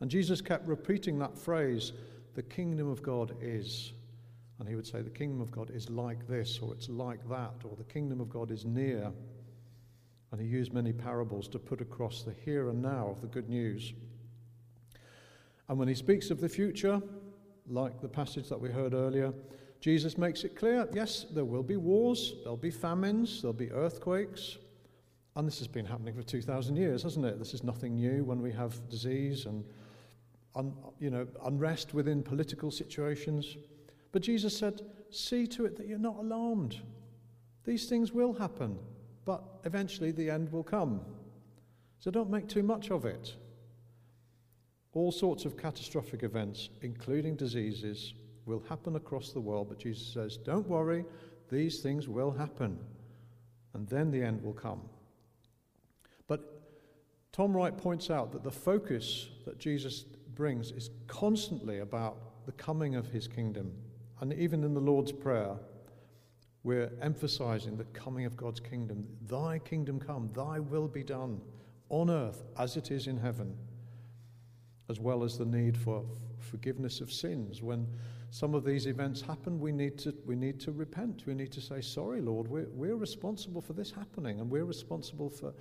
And 0.00 0.10
Jesus 0.10 0.40
kept 0.40 0.66
repeating 0.66 1.20
that 1.20 1.38
phrase, 1.38 1.92
the 2.34 2.42
kingdom 2.42 2.90
of 2.90 3.00
God 3.00 3.36
is. 3.40 3.92
And 4.58 4.68
he 4.68 4.74
would 4.74 4.84
say, 4.84 5.00
the 5.00 5.08
kingdom 5.08 5.40
of 5.40 5.52
God 5.52 5.70
is 5.70 5.88
like 5.88 6.26
this, 6.26 6.58
or 6.60 6.74
it's 6.74 6.88
like 6.88 7.20
that, 7.28 7.54
or 7.62 7.76
the 7.76 7.84
kingdom 7.84 8.20
of 8.20 8.28
God 8.28 8.50
is 8.50 8.64
near. 8.64 9.12
And 10.32 10.40
he 10.40 10.48
used 10.48 10.72
many 10.72 10.92
parables 10.92 11.46
to 11.50 11.60
put 11.60 11.80
across 11.80 12.24
the 12.24 12.34
here 12.44 12.68
and 12.68 12.82
now 12.82 13.06
of 13.06 13.20
the 13.20 13.28
good 13.28 13.48
news. 13.48 13.92
And 15.68 15.78
when 15.78 15.86
he 15.86 15.94
speaks 15.94 16.32
of 16.32 16.40
the 16.40 16.48
future, 16.48 17.00
like 17.68 18.00
the 18.00 18.08
passage 18.08 18.48
that 18.48 18.60
we 18.60 18.68
heard 18.68 18.94
earlier, 18.94 19.32
Jesus 19.78 20.18
makes 20.18 20.42
it 20.42 20.56
clear 20.56 20.88
yes, 20.92 21.24
there 21.30 21.44
will 21.44 21.62
be 21.62 21.76
wars, 21.76 22.34
there'll 22.42 22.56
be 22.56 22.72
famines, 22.72 23.42
there'll 23.42 23.52
be 23.52 23.70
earthquakes, 23.70 24.58
And 25.34 25.46
this 25.46 25.58
has 25.58 25.68
been 25.68 25.86
happening 25.86 26.14
for 26.14 26.22
2,000 26.22 26.76
years, 26.76 27.02
hasn't 27.02 27.24
it? 27.24 27.38
This 27.38 27.54
is 27.54 27.62
nothing 27.62 27.94
new 27.94 28.24
when 28.24 28.42
we 28.42 28.52
have 28.52 28.88
disease 28.88 29.46
and 29.46 29.64
un, 30.54 30.74
you 30.98 31.10
know, 31.10 31.26
unrest 31.44 31.94
within 31.94 32.22
political 32.22 32.70
situations. 32.70 33.56
But 34.12 34.22
Jesus 34.22 34.56
said, 34.56 34.82
See 35.10 35.46
to 35.48 35.66
it 35.66 35.76
that 35.76 35.86
you're 35.86 35.98
not 35.98 36.16
alarmed. 36.18 36.80
These 37.64 37.86
things 37.86 38.12
will 38.12 38.32
happen, 38.32 38.78
but 39.24 39.42
eventually 39.64 40.10
the 40.10 40.30
end 40.30 40.50
will 40.50 40.62
come. 40.62 41.00
So 41.98 42.10
don't 42.10 42.30
make 42.30 42.48
too 42.48 42.62
much 42.62 42.90
of 42.90 43.04
it. 43.04 43.36
All 44.94 45.12
sorts 45.12 45.44
of 45.44 45.56
catastrophic 45.56 46.22
events, 46.22 46.70
including 46.82 47.36
diseases, 47.36 48.14
will 48.44 48.62
happen 48.68 48.96
across 48.96 49.32
the 49.32 49.40
world, 49.40 49.68
but 49.68 49.78
Jesus 49.78 50.06
says, 50.06 50.36
Don't 50.36 50.68
worry, 50.68 51.04
these 51.50 51.80
things 51.80 52.08
will 52.08 52.30
happen, 52.30 52.78
and 53.74 53.88
then 53.88 54.10
the 54.10 54.22
end 54.22 54.42
will 54.42 54.52
come. 54.52 54.82
Tom 57.32 57.56
Wright 57.56 57.76
points 57.76 58.10
out 58.10 58.30
that 58.32 58.44
the 58.44 58.50
focus 58.50 59.30
that 59.46 59.58
Jesus 59.58 60.04
brings 60.34 60.70
is 60.70 60.90
constantly 61.06 61.78
about 61.78 62.44
the 62.44 62.52
coming 62.52 62.94
of 62.94 63.06
his 63.06 63.26
kingdom. 63.26 63.72
And 64.20 64.34
even 64.34 64.62
in 64.64 64.74
the 64.74 64.80
Lord's 64.80 65.12
Prayer, 65.12 65.56
we're 66.62 66.92
emphasizing 67.00 67.76
the 67.76 67.84
coming 67.84 68.26
of 68.26 68.36
God's 68.36 68.60
kingdom. 68.60 69.06
Thy 69.28 69.58
kingdom 69.60 69.98
come, 69.98 70.30
thy 70.34 70.60
will 70.60 70.88
be 70.88 71.02
done 71.02 71.40
on 71.88 72.10
earth 72.10 72.44
as 72.58 72.76
it 72.76 72.90
is 72.90 73.06
in 73.06 73.16
heaven, 73.16 73.56
as 74.90 75.00
well 75.00 75.24
as 75.24 75.38
the 75.38 75.46
need 75.46 75.76
for 75.76 76.04
forgiveness 76.38 77.00
of 77.00 77.10
sins. 77.10 77.62
When 77.62 77.86
some 78.30 78.54
of 78.54 78.64
these 78.64 78.86
events 78.86 79.22
happen, 79.22 79.58
we 79.58 79.72
need 79.72 79.98
to, 79.98 80.14
we 80.26 80.36
need 80.36 80.60
to 80.60 80.72
repent. 80.72 81.24
We 81.26 81.34
need 81.34 81.52
to 81.52 81.60
say, 81.60 81.80
Sorry, 81.80 82.20
Lord, 82.20 82.46
we're, 82.46 82.68
we're 82.72 82.96
responsible 82.96 83.62
for 83.62 83.72
this 83.72 83.90
happening, 83.90 84.40
and 84.40 84.50
we're 84.50 84.64
responsible 84.64 85.30
for 85.30 85.54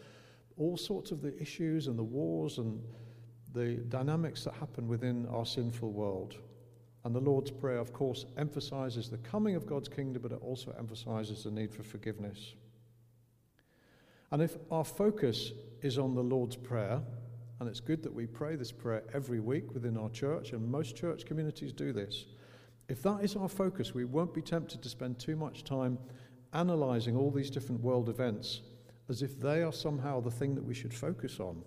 all 0.61 0.77
sorts 0.77 1.09
of 1.11 1.21
the 1.21 1.35
issues 1.41 1.87
and 1.87 1.97
the 1.97 2.03
wars 2.03 2.59
and 2.59 2.79
the 3.53 3.77
dynamics 3.89 4.43
that 4.43 4.53
happen 4.53 4.87
within 4.87 5.25
our 5.31 5.45
sinful 5.45 5.91
world. 5.91 6.35
And 7.03 7.15
the 7.15 7.19
Lord's 7.19 7.49
Prayer, 7.49 7.79
of 7.79 7.91
course, 7.91 8.25
emphasizes 8.37 9.09
the 9.09 9.17
coming 9.17 9.55
of 9.55 9.65
God's 9.65 9.89
kingdom, 9.89 10.21
but 10.21 10.31
it 10.31 10.39
also 10.41 10.73
emphasizes 10.77 11.43
the 11.43 11.51
need 11.51 11.73
for 11.73 11.81
forgiveness. 11.81 12.53
And 14.29 14.41
if 14.41 14.55
our 14.69 14.85
focus 14.85 15.51
is 15.81 15.97
on 15.97 16.13
the 16.13 16.21
Lord's 16.21 16.55
Prayer, 16.55 17.01
and 17.59 17.67
it's 17.67 17.79
good 17.79 18.03
that 18.03 18.13
we 18.13 18.27
pray 18.27 18.55
this 18.55 18.71
prayer 18.71 19.03
every 19.15 19.39
week 19.39 19.73
within 19.73 19.97
our 19.97 20.09
church, 20.09 20.53
and 20.53 20.69
most 20.69 20.95
church 20.95 21.25
communities 21.25 21.73
do 21.73 21.91
this. 21.91 22.25
If 22.87 23.01
that 23.01 23.23
is 23.23 23.35
our 23.35 23.49
focus, 23.49 23.95
we 23.95 24.05
won't 24.05 24.33
be 24.33 24.41
tempted 24.43 24.83
to 24.83 24.89
spend 24.89 25.17
too 25.17 25.35
much 25.35 25.63
time 25.63 25.97
analysing 26.53 27.17
all 27.17 27.31
these 27.31 27.49
different 27.49 27.81
world 27.81 28.09
events 28.09 28.61
as 29.11 29.21
if 29.21 29.39
they 29.39 29.61
are 29.61 29.73
somehow 29.73 30.19
the 30.19 30.31
thing 30.31 30.55
that 30.55 30.63
we 30.63 30.73
should 30.73 30.93
focus 30.93 31.39
on. 31.39 31.61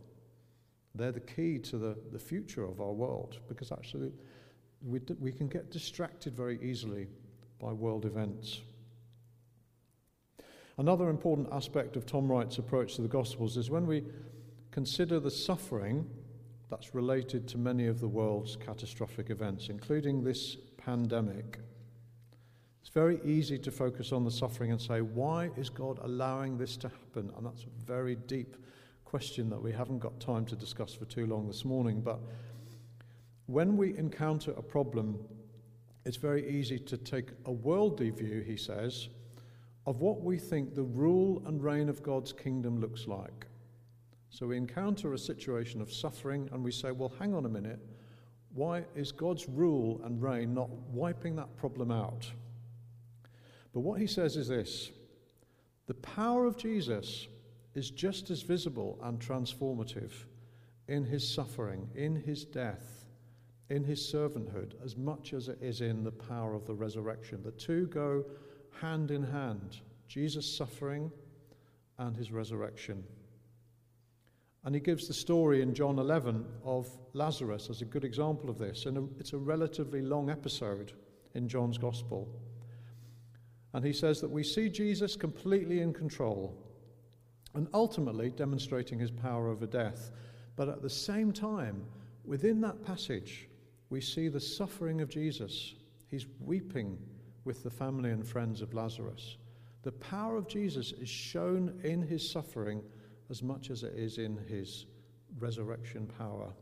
They're 0.96 1.12
the 1.12 1.20
key 1.20 1.58
to 1.60 1.78
the, 1.78 1.96
the 2.10 2.18
future 2.18 2.64
of 2.64 2.80
our 2.80 2.92
world 2.92 3.38
because 3.48 3.70
actually 3.70 4.10
we, 4.82 5.00
we 5.20 5.30
can 5.30 5.48
get 5.48 5.70
distracted 5.70 6.34
very 6.34 6.58
easily 6.62 7.06
by 7.60 7.72
world 7.72 8.06
events. 8.06 8.62
Another 10.78 11.08
important 11.08 11.48
aspect 11.52 11.96
of 11.96 12.06
Tom 12.06 12.30
Wright's 12.30 12.58
approach 12.58 12.96
to 12.96 13.02
the 13.02 13.08
Gospels 13.08 13.56
is 13.56 13.70
when 13.70 13.86
we 13.86 14.04
consider 14.72 15.20
the 15.20 15.30
suffering 15.30 16.04
that's 16.68 16.94
related 16.94 17.46
to 17.48 17.58
many 17.58 17.86
of 17.86 18.00
the 18.00 18.08
world's 18.08 18.56
catastrophic 18.56 19.30
events, 19.30 19.68
including 19.68 20.24
this 20.24 20.56
pandemic. 20.76 21.60
Very 22.94 23.18
easy 23.24 23.58
to 23.58 23.72
focus 23.72 24.12
on 24.12 24.22
the 24.24 24.30
suffering 24.30 24.70
and 24.70 24.80
say, 24.80 25.00
why 25.00 25.50
is 25.56 25.68
God 25.68 25.98
allowing 26.02 26.56
this 26.56 26.76
to 26.76 26.88
happen? 26.88 27.28
And 27.36 27.44
that's 27.44 27.64
a 27.64 27.84
very 27.84 28.14
deep 28.14 28.56
question 29.04 29.50
that 29.50 29.60
we 29.60 29.72
haven't 29.72 29.98
got 29.98 30.20
time 30.20 30.46
to 30.46 30.54
discuss 30.54 30.94
for 30.94 31.04
too 31.04 31.26
long 31.26 31.48
this 31.48 31.64
morning. 31.64 32.00
But 32.00 32.20
when 33.46 33.76
we 33.76 33.98
encounter 33.98 34.52
a 34.52 34.62
problem, 34.62 35.18
it's 36.04 36.16
very 36.16 36.48
easy 36.48 36.78
to 36.78 36.96
take 36.96 37.30
a 37.46 37.50
worldly 37.50 38.10
view, 38.10 38.42
he 38.46 38.56
says, 38.56 39.08
of 39.86 40.00
what 40.00 40.22
we 40.22 40.38
think 40.38 40.76
the 40.76 40.84
rule 40.84 41.42
and 41.46 41.62
reign 41.64 41.88
of 41.88 42.00
God's 42.00 42.32
kingdom 42.32 42.80
looks 42.80 43.08
like. 43.08 43.46
So 44.30 44.46
we 44.46 44.56
encounter 44.56 45.14
a 45.14 45.18
situation 45.18 45.80
of 45.80 45.92
suffering 45.92 46.48
and 46.52 46.62
we 46.62 46.70
say, 46.70 46.92
well, 46.92 47.12
hang 47.18 47.34
on 47.34 47.44
a 47.44 47.48
minute. 47.48 47.80
Why 48.54 48.84
is 48.94 49.10
God's 49.10 49.48
rule 49.48 50.00
and 50.04 50.22
reign 50.22 50.54
not 50.54 50.70
wiping 50.92 51.34
that 51.36 51.56
problem 51.56 51.90
out? 51.90 52.30
But 53.74 53.80
what 53.80 54.00
he 54.00 54.06
says 54.06 54.36
is 54.36 54.48
this 54.48 54.90
the 55.86 55.94
power 55.94 56.46
of 56.46 56.56
Jesus 56.56 57.28
is 57.74 57.90
just 57.90 58.30
as 58.30 58.42
visible 58.42 58.98
and 59.02 59.20
transformative 59.20 60.12
in 60.88 61.04
his 61.04 61.28
suffering, 61.28 61.88
in 61.94 62.14
his 62.14 62.44
death, 62.44 63.04
in 63.68 63.82
his 63.84 64.00
servanthood, 64.00 64.72
as 64.84 64.96
much 64.96 65.34
as 65.34 65.48
it 65.48 65.58
is 65.60 65.80
in 65.80 66.04
the 66.04 66.12
power 66.12 66.54
of 66.54 66.66
the 66.66 66.74
resurrection. 66.74 67.42
The 67.42 67.50
two 67.50 67.86
go 67.88 68.24
hand 68.80 69.10
in 69.10 69.22
hand 69.22 69.80
Jesus' 70.06 70.56
suffering 70.56 71.10
and 71.98 72.16
his 72.16 72.30
resurrection. 72.30 73.02
And 74.64 74.74
he 74.74 74.80
gives 74.80 75.08
the 75.08 75.14
story 75.14 75.60
in 75.60 75.74
John 75.74 75.98
11 75.98 76.44
of 76.64 76.88
Lazarus 77.12 77.68
as 77.68 77.82
a 77.82 77.84
good 77.84 78.04
example 78.04 78.48
of 78.48 78.58
this. 78.58 78.86
And 78.86 79.10
it's 79.18 79.32
a 79.32 79.38
relatively 79.38 80.00
long 80.00 80.30
episode 80.30 80.92
in 81.34 81.48
John's 81.48 81.76
Gospel. 81.76 82.28
And 83.74 83.84
he 83.84 83.92
says 83.92 84.20
that 84.20 84.30
we 84.30 84.44
see 84.44 84.68
Jesus 84.68 85.16
completely 85.16 85.80
in 85.80 85.92
control 85.92 86.56
and 87.54 87.68
ultimately 87.74 88.30
demonstrating 88.30 88.98
his 88.98 89.10
power 89.10 89.48
over 89.48 89.66
death. 89.66 90.12
But 90.56 90.68
at 90.68 90.80
the 90.80 90.90
same 90.90 91.32
time, 91.32 91.84
within 92.24 92.60
that 92.60 92.84
passage, 92.84 93.48
we 93.90 94.00
see 94.00 94.28
the 94.28 94.40
suffering 94.40 95.00
of 95.00 95.08
Jesus. 95.08 95.74
He's 96.08 96.26
weeping 96.40 96.98
with 97.44 97.64
the 97.64 97.70
family 97.70 98.10
and 98.10 98.26
friends 98.26 98.62
of 98.62 98.74
Lazarus. 98.74 99.36
The 99.82 99.92
power 99.92 100.36
of 100.36 100.48
Jesus 100.48 100.92
is 100.92 101.08
shown 101.08 101.78
in 101.82 102.00
his 102.00 102.28
suffering 102.28 102.82
as 103.28 103.42
much 103.42 103.70
as 103.70 103.82
it 103.82 103.94
is 103.96 104.18
in 104.18 104.36
his 104.48 104.86
resurrection 105.38 106.06
power. 106.18 106.52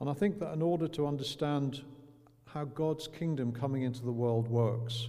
And 0.00 0.10
I 0.10 0.14
think 0.14 0.40
that 0.40 0.52
in 0.52 0.62
order 0.62 0.88
to 0.88 1.06
understand 1.06 1.82
how 2.52 2.64
God's 2.64 3.08
kingdom 3.08 3.50
coming 3.50 3.82
into 3.82 4.02
the 4.02 4.12
world 4.12 4.46
works, 4.46 5.08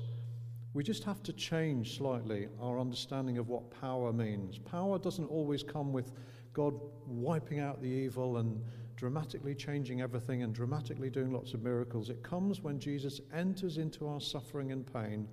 we 0.73 0.83
just 0.83 1.03
have 1.03 1.21
to 1.23 1.33
change 1.33 1.97
slightly 1.97 2.47
our 2.61 2.79
understanding 2.79 3.37
of 3.37 3.49
what 3.49 3.69
power 3.81 4.13
means. 4.13 4.57
Power 4.57 4.97
doesn't 4.97 5.25
always 5.25 5.61
come 5.61 5.91
with 5.91 6.13
God 6.53 6.73
wiping 7.05 7.59
out 7.59 7.81
the 7.81 7.89
evil 7.89 8.37
and 8.37 8.63
dramatically 8.95 9.53
changing 9.53 10.01
everything 10.01 10.43
and 10.43 10.53
dramatically 10.55 11.09
doing 11.09 11.31
lots 11.33 11.53
of 11.53 11.61
miracles. 11.61 12.09
It 12.09 12.23
comes 12.23 12.61
when 12.61 12.79
Jesus 12.79 13.19
enters 13.33 13.77
into 13.77 14.07
our 14.07 14.21
suffering 14.21 14.71
and 14.71 14.91
pain 14.91 15.27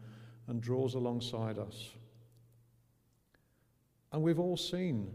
and 0.48 0.60
draws 0.60 0.94
alongside 0.94 1.58
us. 1.58 1.90
And 4.12 4.20
we've 4.20 4.40
all 4.40 4.56
seen 4.56 5.12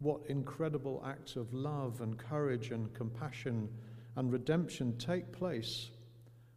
what 0.00 0.20
incredible 0.26 1.04
acts 1.06 1.36
of 1.36 1.54
love 1.54 2.00
and 2.00 2.18
courage 2.18 2.72
and 2.72 2.92
compassion 2.92 3.68
and 4.16 4.32
redemption 4.32 4.98
take 4.98 5.30
place 5.30 5.90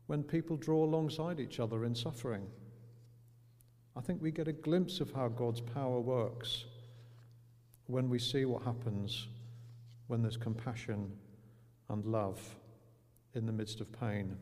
when 0.08 0.24
people 0.24 0.58
draw 0.58 0.84
alongside 0.84 1.40
each 1.40 1.60
other 1.60 1.86
in 1.86 1.94
suffering. 1.94 2.48
I 3.96 4.02
think 4.02 4.22
we 4.22 4.32
get 4.32 4.48
a 4.48 4.54
glimpse 4.54 5.00
of 5.00 5.12
how 5.12 5.28
God's 5.28 5.62
power 5.62 6.00
works 6.00 6.66
when 7.88 8.10
we 8.10 8.20
see 8.20 8.46
what 8.46 8.64
happens 8.64 9.28
when 10.08 10.22
there's 10.22 10.38
compassion 10.38 11.12
and 11.90 12.06
love 12.06 12.40
in 13.34 13.46
the 13.46 13.52
midst 13.52 13.82
of 13.82 13.92
pain. 14.00 14.38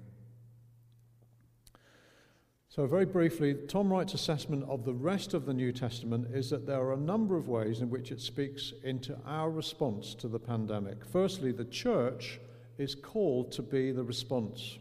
So, 2.69 2.85
very 2.85 3.05
briefly, 3.05 3.53
Tom 3.53 3.89
Wright's 3.89 4.13
assessment 4.13 4.65
of 4.67 4.83
the 4.83 4.93
rest 4.93 5.33
of 5.33 5.45
the 5.45 5.53
New 5.53 5.71
Testament 5.71 6.27
is 6.35 6.49
that 6.49 6.67
there 6.67 6.81
are 6.81 6.93
a 6.93 6.97
number 6.97 7.37
of 7.37 7.47
ways 7.47 7.79
in 7.79 7.89
which 7.89 8.11
it 8.11 8.19
speaks 8.19 8.73
into 8.83 9.17
our 9.25 9.49
response 9.49 10.13
to 10.15 10.27
the 10.27 10.39
pandemic. 10.39 11.05
Firstly, 11.05 11.53
the 11.53 11.65
church 11.65 12.39
is 12.77 12.93
called 12.93 13.53
to 13.53 13.61
be 13.61 13.91
the 13.93 14.03
response. 14.03 14.77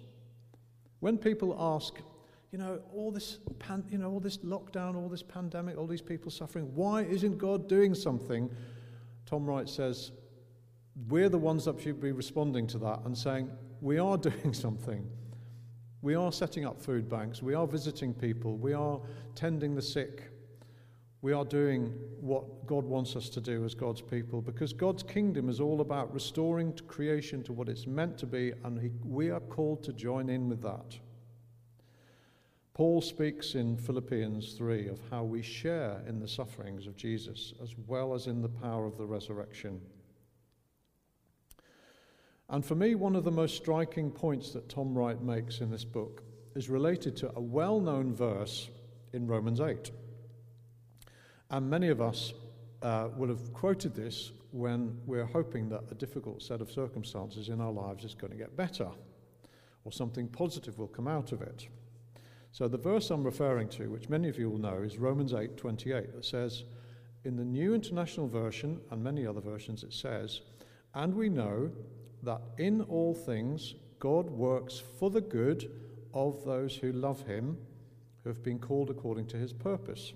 When 1.01 1.19
people 1.19 1.57
ask, 1.59 1.95
you 2.51 2.59
know, 2.59 2.81
all 2.95 3.11
this, 3.11 3.39
pan, 3.59 3.85
you 3.91 3.99
know, 3.99 4.11
all 4.11 4.21
this 4.21 4.39
lockdown, 4.39 4.95
all 4.95 5.09
this 5.09 5.23
pandemic, 5.23 5.77
all 5.77 5.87
these 5.87 6.01
people 6.01 6.31
suffering. 6.31 6.71
Why 6.75 7.03
isn't 7.03 7.39
God 7.39 7.69
doing 7.69 7.95
something? 7.95 8.49
Tom 9.27 9.45
Wright 9.45 9.69
says, 9.69 10.13
we're 11.09 11.29
the 11.29 11.39
ones 11.39 11.65
that 11.65 11.81
should 11.81 12.01
be 12.01 12.13
responding 12.13 12.67
to 12.69 12.79
that 12.79 13.01
and 13.05 13.17
saying, 13.17 13.51
we 13.81 13.99
are 13.99 14.17
doing 14.31 14.55
something. 14.55 15.05
We 16.03 16.15
are 16.15 16.31
setting 16.31 16.67
up 16.67 16.81
food 16.81 17.09
banks. 17.09 17.43
We 17.43 17.55
are 17.55 17.67
visiting 17.67 18.13
people. 18.15 18.57
We 18.57 18.75
are 18.75 19.01
tending 19.35 19.75
the 19.75 19.83
sick. 19.83 20.31
We 21.25 21.33
are 21.33 21.47
doing 21.47 21.87
what 22.21 22.67
God 22.67 22.85
wants 22.85 23.17
us 23.17 23.31
to 23.31 23.41
do 23.41 23.65
as 23.65 23.75
God's 23.75 24.03
people 24.03 24.43
because 24.43 24.75
God's 24.75 25.03
kingdom 25.03 25.49
is 25.49 25.59
all 25.59 25.81
about 25.81 26.13
restoring 26.13 26.79
creation 26.87 27.43
to 27.45 27.53
what 27.55 27.71
it's 27.71 27.87
meant 27.87 28.19
to 28.19 28.27
be, 28.27 28.53
and 28.63 28.79
he, 28.79 28.91
we 29.03 29.31
are 29.31 29.41
called 29.41 29.83
to 29.85 29.95
join 29.95 30.29
in 30.29 30.51
with 30.51 30.61
that. 30.61 30.99
Paul 32.75 33.01
speaks 33.01 33.55
in 33.55 33.79
Philippians 33.79 34.53
3 34.53 34.89
of 34.89 35.01
how 35.11 35.25
we 35.25 35.41
share 35.41 36.03
in 36.07 36.21
the 36.21 36.29
sufferings 36.29 36.87
of 36.87 36.95
Jesus 36.95 37.55
as 37.63 37.75
well 37.87 38.13
as 38.13 38.27
in 38.27 38.43
the 38.43 38.51
power 38.51 38.85
of 38.85 38.99
the 38.99 39.07
resurrection. 39.07 39.81
And 42.51 42.63
for 42.63 42.75
me, 42.75 42.97
one 42.97 43.17
of 43.17 43.25
the 43.25 43.31
most 43.31 43.57
striking 43.57 44.11
points 44.11 44.51
that 44.51 44.69
Tom 44.69 44.93
Wright 44.95 45.23
makes 45.23 45.61
in 45.61 45.71
this 45.71 45.87
book 45.87 46.23
is 46.55 46.69
related 46.69 47.17
to 47.17 47.33
a 47.35 47.41
well 47.41 47.81
known 47.81 48.13
verse 48.13 48.69
in 49.15 49.27
Romans 49.27 49.63
8. 49.63 49.91
And 51.51 51.69
many 51.69 51.89
of 51.89 52.01
us 52.01 52.33
uh, 52.83 53.09
will 53.17 53.29
have 53.29 53.53
quoted 53.53 53.95
this 53.95 54.33
when 54.53 54.97
we're 55.07 55.25
hoping 55.25 55.69
that 55.69 55.83
a 55.91 55.95
difficult 55.95 56.43
set 56.43 56.61
of 56.61 56.71
circumstances 56.71 57.49
in 57.49 57.61
our 57.61 57.73
lives 57.73 58.05
is 58.05 58.15
going 58.15 58.31
to 58.31 58.39
get 58.39 58.57
better 58.57 58.89
or 59.85 59.93
something 59.93 60.29
positive 60.29 60.79
will 60.79 60.89
come 60.89 61.09
out 61.09 61.33
of 61.33 61.43
it. 61.43 61.69
So 62.53 62.69
the 62.69 62.79
verse 62.79 63.11
I'm 63.11 63.25
referring 63.25 63.69
to, 63.71 63.89
which 63.89 64.09
many 64.09 64.29
of 64.29 64.39
you 64.39 64.49
will 64.49 64.59
know, 64.59 64.83
is 64.83 64.97
Romans 64.97 65.33
8:28 65.33 66.13
that 66.15 66.25
says 66.25 66.65
in 67.25 67.37
the 67.37 67.45
New 67.45 67.75
International 67.75 68.29
Version 68.29 68.81
and 68.91 69.03
many 69.03 69.27
other 69.27 69.41
versions 69.41 69.83
it 69.83 69.93
says, 69.93 70.43
"And 70.95 71.15
we 71.15 71.29
know 71.29 71.73
that 72.23 72.43
in 72.59 72.83
all 72.83 73.15
things 73.15 73.75
God 73.99 74.31
works 74.31 74.79
for 74.79 75.11
the 75.11 75.21
good 75.21 75.71
of 76.13 76.45
those 76.45 76.77
who 76.77 76.93
love 76.93 77.23
him, 77.23 77.59
who 78.23 78.29
have 78.29 78.43
been 78.43 78.59
called 78.59 78.89
according 78.89 79.27
to 79.29 79.37
his 79.37 79.53
purpose." 79.53 80.13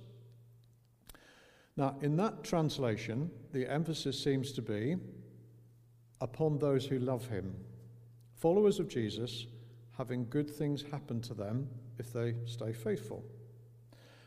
Now, 1.78 1.94
in 2.02 2.16
that 2.16 2.42
translation, 2.42 3.30
the 3.52 3.70
emphasis 3.70 4.20
seems 4.20 4.50
to 4.54 4.62
be 4.62 4.96
upon 6.20 6.58
those 6.58 6.84
who 6.84 6.98
love 6.98 7.28
him. 7.28 7.54
Followers 8.34 8.80
of 8.80 8.88
Jesus 8.88 9.46
having 9.96 10.26
good 10.28 10.50
things 10.50 10.82
happen 10.90 11.20
to 11.20 11.34
them 11.34 11.68
if 11.96 12.12
they 12.12 12.34
stay 12.46 12.72
faithful. 12.72 13.24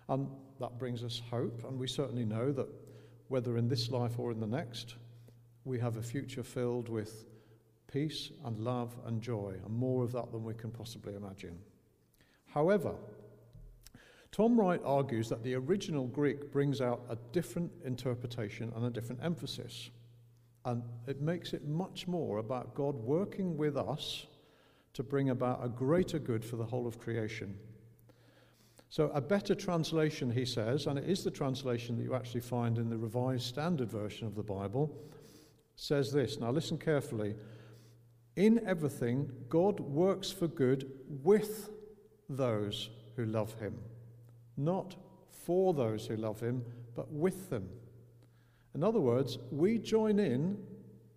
And 0.08 0.29
that 0.62 0.79
brings 0.79 1.03
us 1.03 1.22
hope, 1.29 1.65
and 1.67 1.77
we 1.77 1.88
certainly 1.88 2.24
know 2.24 2.53
that 2.53 2.70
whether 3.27 3.58
in 3.58 3.67
this 3.67 3.91
life 3.91 4.17
or 4.17 4.31
in 4.31 4.39
the 4.39 4.48
next, 4.48 4.96
we 5.65 5.77
have 5.77 5.98
a 5.98 6.01
future 6.01 6.43
filled 6.43 6.88
with 6.88 7.25
peace 7.91 8.31
and 8.46 8.60
love 8.60 8.96
and 9.05 9.22
joy, 9.22 9.55
and 9.65 9.75
more 9.75 10.05
of 10.05 10.13
that 10.13 10.31
than 10.31 10.46
we 10.46 10.53
can 10.53 10.72
possibly 10.72 11.15
imagine. 11.15 11.60
However, 12.46 12.96
Tom 14.31 14.57
Wright 14.57 14.81
argues 14.85 15.27
that 15.27 15.43
the 15.43 15.55
original 15.55 16.07
Greek 16.07 16.53
brings 16.53 16.79
out 16.79 17.03
a 17.09 17.17
different 17.33 17.69
interpretation 17.83 18.71
and 18.75 18.85
a 18.85 18.89
different 18.89 19.21
emphasis. 19.21 19.89
And 20.63 20.83
it 21.05 21.21
makes 21.21 21.53
it 21.53 21.67
much 21.67 22.07
more 22.07 22.38
about 22.38 22.73
God 22.73 22.95
working 22.95 23.57
with 23.57 23.75
us 23.75 24.27
to 24.93 25.03
bring 25.03 25.31
about 25.31 25.63
a 25.63 25.67
greater 25.67 26.17
good 26.17 26.45
for 26.45 26.55
the 26.55 26.63
whole 26.63 26.88
of 26.88 26.97
creation. 26.97 27.57
So, 28.89 29.09
a 29.13 29.21
better 29.21 29.55
translation, 29.55 30.31
he 30.31 30.45
says, 30.45 30.85
and 30.85 31.00
it 31.00 31.09
is 31.09 31.23
the 31.23 31.31
translation 31.31 31.97
that 31.97 32.03
you 32.03 32.13
actually 32.13 32.41
find 32.41 32.77
in 32.77 32.89
the 32.89 32.97
Revised 32.97 33.45
Standard 33.45 33.89
Version 33.89 34.27
of 34.27 34.35
the 34.35 34.43
Bible, 34.43 34.93
says 35.75 36.11
this. 36.11 36.39
Now, 36.39 36.51
listen 36.51 36.77
carefully. 36.77 37.35
In 38.35 38.61
everything, 38.65 39.31
God 39.50 39.79
works 39.79 40.29
for 40.29 40.47
good 40.47 40.91
with 41.23 41.69
those 42.29 42.89
who 43.15 43.25
love 43.25 43.53
him 43.59 43.77
not 44.58 44.96
for 45.29 45.74
those 45.74 46.05
who 46.05 46.15
love 46.15 46.39
him, 46.39 46.63
but 46.96 47.12
with 47.12 47.50
them. 47.50 47.67
In 48.75 48.84
other 48.84 49.00
words, 49.00 49.38
we 49.51 49.77
join 49.77 50.20
in 50.20 50.58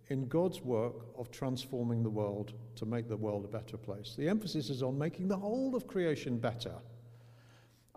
in 0.09 0.27
God's 0.27 0.61
work 0.61 1.07
of 1.17 1.31
transforming 1.31 2.03
the 2.03 2.09
world 2.09 2.53
to 2.75 2.85
make 2.85 3.07
the 3.07 3.17
world 3.17 3.45
a 3.45 3.47
better 3.47 3.77
place. 3.77 4.13
The 4.17 4.29
emphasis 4.29 4.69
is 4.69 4.83
on 4.83 4.97
making 4.97 5.27
the 5.27 5.37
whole 5.37 5.75
of 5.75 5.87
creation 5.87 6.37
better. 6.37 6.75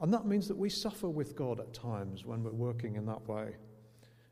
And 0.00 0.12
that 0.14 0.26
means 0.26 0.48
that 0.48 0.56
we 0.56 0.70
suffer 0.70 1.08
with 1.08 1.34
God 1.34 1.60
at 1.60 1.74
times 1.74 2.24
when 2.24 2.42
we're 2.42 2.52
working 2.52 2.96
in 2.96 3.04
that 3.06 3.26
way. 3.28 3.56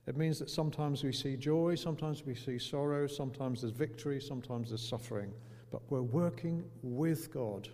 It 0.06 0.16
means 0.16 0.38
that 0.38 0.48
sometimes 0.48 1.02
we 1.02 1.12
see 1.12 1.36
joy, 1.36 1.75
sometimes 1.75 2.25
we 2.25 2.34
see 2.34 2.58
sorrow, 2.58 3.08
sometimes 3.08 3.62
there's 3.62 3.73
victory, 3.73 4.21
sometimes 4.21 4.69
there's 4.69 4.86
suffering. 4.86 5.32
But 5.73 5.82
we're 5.90 6.02
working 6.02 6.64
with 6.82 7.32
God 7.32 7.69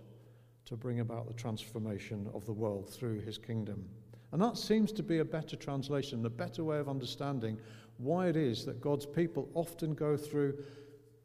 to 0.73 0.77
bring 0.77 1.01
about 1.01 1.27
the 1.27 1.33
transformation 1.35 2.27
of 2.33 2.47
the 2.47 2.51
world 2.51 2.89
through 2.89 3.19
his 3.19 3.37
kingdom. 3.37 3.87
And 4.31 4.41
that 4.41 4.57
seems 4.57 4.91
to 4.93 5.03
be 5.03 5.19
a 5.19 5.25
better 5.25 5.55
translation, 5.55 6.25
a 6.25 6.31
better 6.31 6.63
way 6.63 6.79
of 6.79 6.89
understanding 6.89 7.59
why 7.99 8.27
it 8.27 8.35
is 8.35 8.65
that 8.65 8.81
God's 8.81 9.05
people 9.05 9.47
often 9.53 9.93
go 9.93 10.17
through 10.17 10.57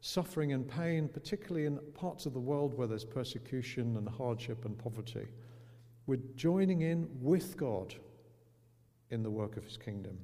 suffering 0.01 0.53
and 0.53 0.69
pain, 0.69 1.07
particularly 1.07 1.65
in 1.65 1.79
parts 1.95 2.27
of 2.27 2.33
the 2.33 2.39
world 2.39 2.77
where 2.77 2.85
there's 2.85 3.03
persecution 3.03 3.97
and 3.97 4.07
hardship 4.07 4.65
and 4.65 4.77
poverty. 4.77 5.25
We're 6.05 6.19
joining 6.35 6.83
in 6.83 7.09
with 7.19 7.57
God 7.57 7.95
in 9.09 9.23
the 9.23 9.31
work 9.31 9.57
of 9.57 9.63
his 9.63 9.77
kingdom. 9.77 10.19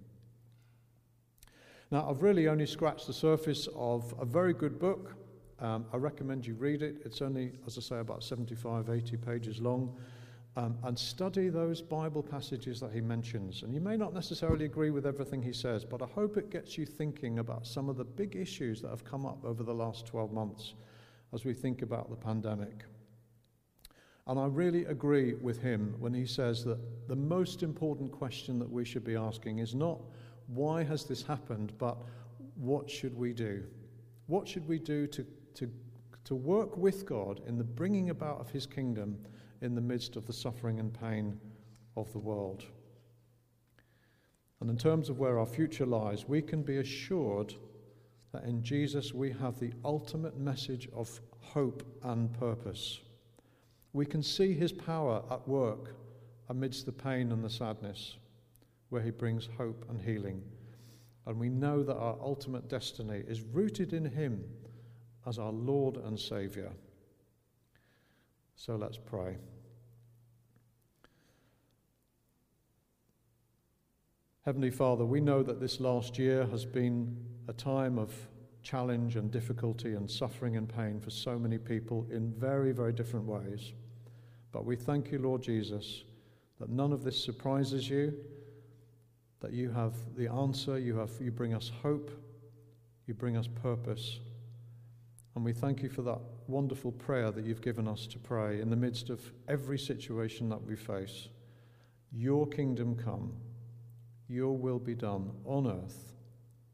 Now, 1.89 2.07
I've 2.07 2.21
really 2.21 2.47
only 2.47 2.67
scratched 2.67 3.07
the 3.07 3.13
surface 3.13 3.67
of 3.75 4.13
a 4.19 4.25
very 4.25 4.53
good 4.53 4.77
book 4.77 5.15
um, 5.59 5.85
I 5.93 5.97
recommend 5.97 6.45
you 6.45 6.55
read 6.55 6.81
it. 6.81 6.97
It's 7.05 7.21
only, 7.21 7.53
as 7.65 7.77
I 7.77 7.81
say, 7.81 7.99
about 7.99 8.23
75, 8.23 8.89
80 8.89 9.17
pages 9.17 9.59
long. 9.59 9.95
Um, 10.57 10.77
and 10.83 10.97
study 10.97 11.49
those 11.49 11.81
Bible 11.81 12.23
passages 12.23 12.79
that 12.79 12.93
he 12.93 13.01
mentions. 13.01 13.63
And 13.63 13.73
you 13.73 13.81
may 13.81 13.97
not 13.97 14.13
necessarily 14.13 14.63
agree 14.63 14.89
with 14.89 15.05
everything 15.05 15.41
he 15.41 15.51
says, 15.51 15.83
but 15.83 16.01
I 16.01 16.05
hope 16.05 16.37
it 16.37 16.49
gets 16.49 16.77
you 16.77 16.85
thinking 16.85 17.39
about 17.39 17.67
some 17.67 17.89
of 17.89 17.97
the 17.97 18.05
big 18.05 18.37
issues 18.37 18.81
that 18.81 18.89
have 18.89 19.03
come 19.03 19.25
up 19.25 19.43
over 19.43 19.63
the 19.63 19.73
last 19.73 20.05
12 20.05 20.31
months 20.31 20.75
as 21.33 21.43
we 21.43 21.53
think 21.53 21.81
about 21.81 22.09
the 22.09 22.15
pandemic. 22.15 22.85
And 24.27 24.39
I 24.39 24.47
really 24.47 24.85
agree 24.85 25.33
with 25.33 25.61
him 25.61 25.93
when 25.99 26.13
he 26.13 26.25
says 26.25 26.63
that 26.63 26.79
the 27.07 27.15
most 27.15 27.61
important 27.61 28.11
question 28.11 28.57
that 28.59 28.69
we 28.69 28.85
should 28.85 29.03
be 29.03 29.15
asking 29.15 29.59
is 29.59 29.75
not 29.75 29.99
why 30.47 30.83
has 30.83 31.03
this 31.03 31.21
happened, 31.21 31.73
but 31.77 31.97
what 32.55 32.89
should 32.89 33.15
we 33.15 33.33
do? 33.33 33.63
What 34.27 34.47
should 34.47 34.67
we 34.67 34.79
do 34.79 35.05
to 35.07 35.25
to, 35.55 35.69
to 36.25 36.35
work 36.35 36.77
with 36.77 37.05
God 37.05 37.41
in 37.47 37.57
the 37.57 37.63
bringing 37.63 38.09
about 38.09 38.39
of 38.39 38.49
his 38.49 38.65
kingdom 38.65 39.17
in 39.61 39.75
the 39.75 39.81
midst 39.81 40.15
of 40.15 40.25
the 40.25 40.33
suffering 40.33 40.79
and 40.79 40.93
pain 40.93 41.39
of 41.97 42.11
the 42.11 42.19
world. 42.19 42.63
And 44.61 44.69
in 44.69 44.77
terms 44.77 45.09
of 45.09 45.19
where 45.19 45.39
our 45.39 45.45
future 45.45 45.85
lies, 45.85 46.27
we 46.27 46.41
can 46.41 46.63
be 46.63 46.77
assured 46.77 47.53
that 48.31 48.43
in 48.43 48.63
Jesus 48.63 49.13
we 49.13 49.31
have 49.31 49.59
the 49.59 49.71
ultimate 49.83 50.37
message 50.37 50.89
of 50.93 51.19
hope 51.39 51.83
and 52.03 52.33
purpose. 52.39 52.99
We 53.93 54.05
can 54.05 54.23
see 54.23 54.53
his 54.53 54.71
power 54.71 55.23
at 55.31 55.47
work 55.47 55.95
amidst 56.49 56.85
the 56.85 56.91
pain 56.91 57.31
and 57.31 57.43
the 57.43 57.49
sadness, 57.49 58.17
where 58.89 59.01
he 59.01 59.11
brings 59.11 59.47
hope 59.57 59.85
and 59.89 59.99
healing. 60.01 60.41
And 61.25 61.39
we 61.39 61.49
know 61.49 61.81
that 61.83 61.95
our 61.95 62.17
ultimate 62.21 62.67
destiny 62.69 63.23
is 63.27 63.41
rooted 63.41 63.93
in 63.93 64.05
him 64.05 64.43
as 65.27 65.39
our 65.39 65.51
Lord 65.51 65.97
and 65.97 66.19
Saviour. 66.19 66.71
So 68.55 68.75
let's 68.75 68.97
pray. 68.97 69.37
Heavenly 74.45 74.69
Father, 74.69 75.05
we 75.05 75.19
know 75.19 75.41
that 75.41 75.59
this 75.59 75.79
last 75.79 76.19
year 76.19 76.45
has 76.51 76.65
been 76.65 77.17
a 77.47 77.53
time 77.53 77.97
of 77.97 78.13
challenge 78.61 79.15
and 79.15 79.31
difficulty 79.31 79.93
and 79.93 80.09
suffering 80.09 80.55
and 80.55 80.69
pain 80.69 80.99
for 80.99 81.09
so 81.09 81.37
many 81.39 81.57
people 81.57 82.05
in 82.11 82.31
very, 82.31 82.71
very 82.71 82.93
different 82.93 83.25
ways. 83.25 83.73
But 84.51 84.63
we 84.63 84.75
thank 84.75 85.11
you, 85.11 85.19
Lord 85.19 85.41
Jesus, 85.41 86.03
that 86.59 86.69
none 86.69 86.93
of 86.93 87.03
this 87.03 87.21
surprises 87.21 87.89
you, 87.89 88.13
that 89.39 89.51
you 89.51 89.69
have 89.71 89.93
the 90.15 90.31
answer, 90.31 90.79
you, 90.79 90.95
have, 90.95 91.11
you 91.19 91.31
bring 91.31 91.53
us 91.53 91.71
hope, 91.81 92.11
you 93.07 93.13
bring 93.13 93.37
us 93.37 93.47
purpose. 93.47 94.19
And 95.35 95.43
we 95.43 95.51
thank 95.51 95.83
you 95.83 95.89
for 95.89 96.01
that 96.03 96.19
wonderful 96.47 96.93
prayer 96.93 97.29
that 97.31 97.43
you've 97.43 97.61
given 97.61 97.87
us 97.87 98.07
to 98.07 98.17
pray 98.17 98.61
in 98.61 98.69
the 98.69 98.75
midst 98.75 99.09
of 99.09 99.19
every 99.47 99.77
situation 99.77 100.47
that 100.49 100.63
we 100.63 100.75
face. 100.75 101.27
Your 102.13 102.47
kingdom 102.47 102.95
come, 102.95 103.33
your 104.29 104.57
will 104.57 104.79
be 104.79 104.95
done 104.95 105.31
on 105.43 105.67
earth 105.67 106.13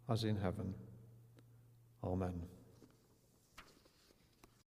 as 0.07 0.23
in 0.23 0.37
heaven. 0.37 0.75
Amen. 2.03 2.43